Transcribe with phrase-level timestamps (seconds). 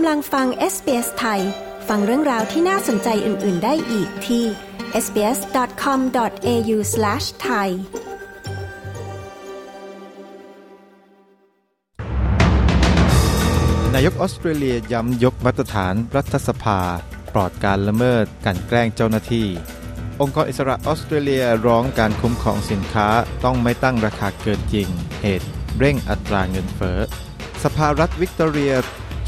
[0.00, 1.40] ำลังฟัง SBS ไทย
[1.88, 4.44] ฟังเรื่องราวที่น่าสนใจอื่น ๆ ได้อีกที่
[5.04, 6.78] sbs.com.au/
[7.42, 7.70] ไทย
[13.94, 16.80] นายกออสเตรเลียย้ำยกมาตรฐานรัฐสภา
[17.34, 19.48] ปลอดการละเมิดกันแกล้งเจ้าหน้าที่
[20.20, 23.08] องค์กรอิสระออสเตรเลียร้องการคุ้มของสินค้า
[23.44, 24.88] ต้องไม่ตั้งราคาเกินจริง
[25.22, 26.98] เหตุเร่งอัตราเงินเฟ้อ
[27.64, 28.74] สภารัฐวิกตอเรีย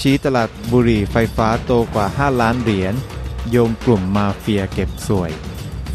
[0.00, 2.94] ชี้ตลาดบุหรี่ไฟฟ้าโตกว่า 5 ล้านเหรียญ
[3.50, 5.30] โยงกลุ่มมาเฟียเก็บส่วย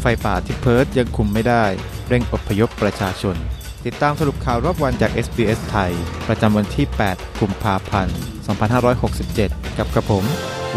[0.00, 1.64] ไฟป่าที่เพิร์ทยังคุมไม่ได้
[2.08, 3.36] เร่งอพยพประชาชน
[3.84, 5.92] ติดตามสรุปข่าวรอบวันจาก SBS ไทย
[6.28, 8.16] ประจำวันที่ 8 กุมภาพันธ์
[9.16, 10.24] 2567 กับกระผม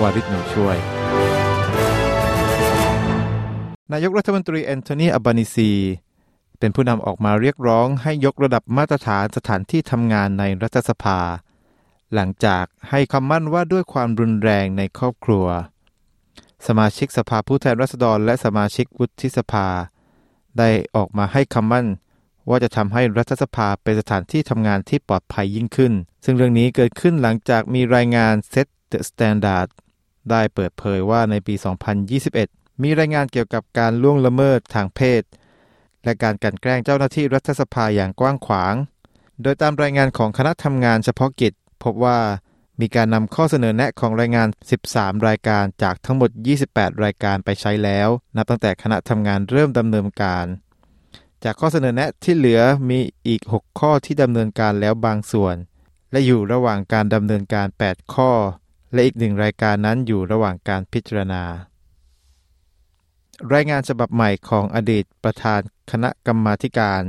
[0.01, 0.77] วาริศหนูช่วย
[3.93, 5.71] นายกรัฐมนตรีแอนโทนีอัลบานีซี
[6.59, 11.19] เป็นผู้นำออกมาเรียกร้องให้ยกระดับมาตรฐานสถานที่ทำงานในรัฐสภา
[12.15, 15.45] หลังจากให้คำมั่นว่าด้วยความรุนแรงในครอบครัว
[16.67, 19.67] สมาชิกสภาผู้แทนราษฎร และสมาชิกวุฒิสภา
[20.57, 21.87] ได้ออกมาให้คำมั่น
[22.49, 25.93] ว่าจะทำให้รัฐสภาเป็นสถานที่ทำงานที่ปลอดภัยยิ่งขึ้น
[26.25, 29.67] ซึ่งเรื่องนี้เกิดขึ้นหลังจากมีรายงาน Set the Standard
[30.29, 31.55] ได้เปิดเผยว่าในปี
[32.19, 35.23] 2021 มีรายงานเกี่ยวกับการล่วงละเมิดทางเพศ
[36.03, 38.75] และการกันแกล้งเจ้าหน้าที่รัฐสภาอย่างกว้างขวาง
[39.41, 42.19] โดยตามรายงานของคณะทำงานเฉพาะกิจ พบว่า
[42.81, 44.47] มีการนำข้อเสนอแนะของรายงาน
[44.85, 46.29] 13 รายการจากทั้งหมด
[46.67, 50.45] 28 รายการไปใช้แล้ว นับตั้งแต่คณะทำงานเริ่มดำเนินการ
[51.43, 55.55] จากข้อเสนอแนะที่เหลือมีอีก 6 ข้อที่ดำเนินการแล้วบางส่วน
[56.11, 58.31] และอยู่ระหว่างการดำเนินการ 8 ข้อ
[58.93, 61.43] และอีกหนึ่งรายการนั้นอยู่ระหว่างการพิจารณา
[63.53, 65.59] รายงานฉบับใหม่ของอดีตประธาน
[65.91, 67.01] คณะกรรมาการ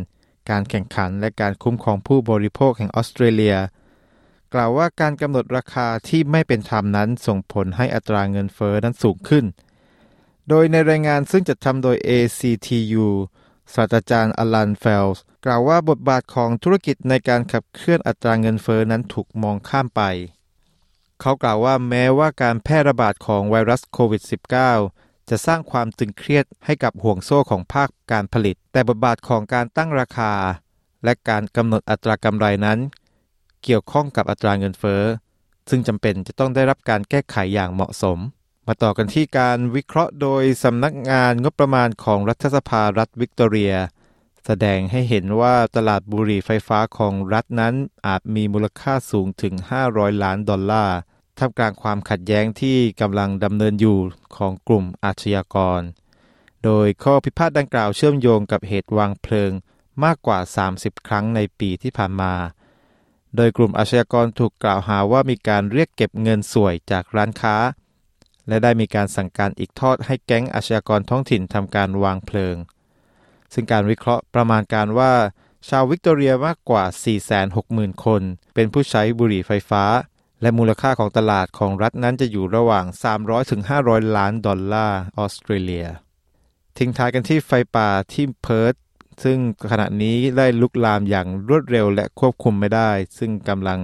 [0.51, 3.57] การแข่งขันและการคุ้มครองผู้บริโภคแห่งออสเตรเลีย
[4.55, 9.45] กล่าวว่าการกำหนดราคาที่ไม่เป็นธรรมนั้นส่งผลให้อัตราเงินเฟอ้อนั้นสูงขึ้น
[10.49, 13.07] โดยในรายงานซึ่งจัดทำโดย ACTU
[13.75, 20.03] ศาสตราจารย์อลันเฟลส์กล่าวว่าบทบาทของธุรกิจในการขับเคลื่อนอัตราเงินเฟอ้อนั้นถูกมองข้ามไป
[21.21, 24.23] เขากล่าวว่าแม้ว่าการแพร่ระบาดของไวรัสโควิด
[24.77, 30.33] -19 จะสร้างความตึงเครียดให้กับห่วงโซ่ของภาคการผลิต แต่บทบาทของการตั้งราคา
[31.05, 32.79] และการกำหนดอัตรากำไรนั้น
[33.65, 35.03] เกี่ยวข้องกับอัตราเงินเฟ้อ
[35.71, 38.19] ซึ่งจำเป็นจะต้องได้รับการแก้ไขอย่างเหมาะสม
[38.67, 43.75] มาต่อกันที่การวิเคราะห์โดยสำนักงานงบประมาณของรัฐสภารัฐวิกตอเรีย
[44.47, 47.75] แสดงให้เห็นว่าตลาดบุหรี่ไฟฟ้าของรัฐนั้น
[48.07, 49.55] อาจมีมูลค่าสูงถึง
[49.89, 50.99] 500 ล้านดอลลาร์
[51.39, 53.99] ท่ามกลางความขัดแย้งที่กำลังดำเนินอยู่
[54.37, 55.81] ของกลุ่มอาชญากร
[56.65, 59.53] โดยข้อพิพาทดังกล่าวเชื่อมโยงกับเหตุวางเพลิง
[60.05, 60.39] มากกว่า
[60.73, 62.33] 30 ครั้งในปีที่ผ่านมา
[63.37, 67.57] โดยกลุ่มอาชญากรถูกกล่าวหาว่ามีการเรียกเก็บเงินสวยจากร้านค้า
[68.49, 72.57] และได้มีการสั่งการอีกทอดให้แก๊งอาชญากรท้องถิ่นทำการวางเพลิง
[73.53, 75.13] ซึ่งการวิเคราะห์ประมาณการว่า
[75.69, 76.85] ชาววิกตอเรียมากกว่า
[77.45, 78.23] 460,000 คน
[78.55, 79.85] เป็นผู้ใช้บุหรี่ไฟฟ้า
[80.43, 82.85] และมูลค่าของตลาดของรัฐนั้นจะอยู่ระหว่าง
[83.51, 85.87] 300-500 ล้านดอลลาร์ออสเตรเลีย
[86.79, 88.75] ทิ้งท้ายกันที่ไฟป่าที่เพิร์ธ
[89.23, 89.39] ซึ่ง
[89.71, 93.81] ขณะนี้ได้ลุกลามอย่างรวดเร็วและควบคุมไม่ได้ ซึ่งกำลัง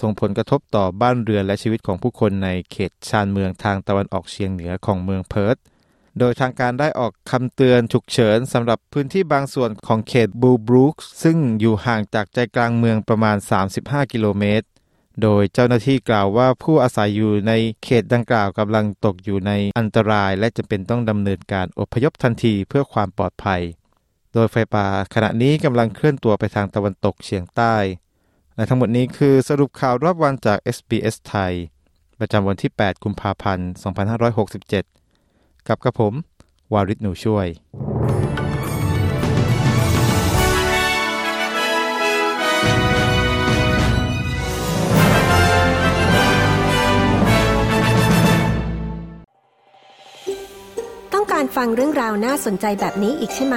[0.00, 5.56] ส่งผลกระทบต่อบ้านเรือนและชีวิตของผู้คนในเขตชานเมืองทางตะวันออกเฉียงเหนือของเมืองเพิร์ธ
[6.18, 13.36] โดยทางการได้ออกคำเตือนฉุกเฉินสำหรับพื้นที่บางส่วนของเขตบูบรูคซึ่งอยู่ห่างจากใจกลางเมืองประมาณ
[13.74, 14.66] 35 กิโลเมตร
[15.22, 17.52] โดยเจ้าหน้าที่กล่าวว่าผู้อาศัยอยู่ใน
[17.84, 23.62] เขตดังกล่าวกำลังตกอยู่ในอันตราย และจะเป็นต้องดำเนินการอพยพทันทีเพื่อความปลอดภัย
[24.38, 27.74] โดยไฟป่าขณะนี้กำลังเคลื่อนตัวไปทางตะวันตกเฉียงใต้
[28.56, 31.52] และทั้งหมดนี้คือสรุปข่าวรอบวันจาก SBS ไทย
[32.18, 33.68] ประจำวันที่ 8 กุมภาพันธ์
[34.88, 36.14] 2567 กับกระผม
[36.72, 37.48] วาริศหนูช่วย
[51.14, 53.56] ต้องการฟังเรื่องราวน่าสนใจแบบนี้อีกใช่ไหม